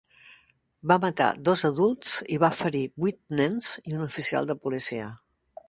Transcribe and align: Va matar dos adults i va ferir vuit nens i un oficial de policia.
Va 0.91 0.95
matar 1.03 1.27
dos 1.49 1.63
adults 1.69 2.15
i 2.37 2.41
va 2.45 2.51
ferir 2.63 2.83
vuit 3.05 3.21
nens 3.43 3.71
i 3.93 3.97
un 4.01 4.09
oficial 4.09 4.51
de 4.53 4.57
policia. 4.67 5.15